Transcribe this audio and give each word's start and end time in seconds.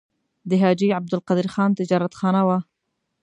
د 0.49 0.51
حاجي 0.61 0.87
عبدالقدیر 0.97 1.47
خان 1.53 1.69
تجارتخانه 1.79 2.41
وه. 2.47 2.57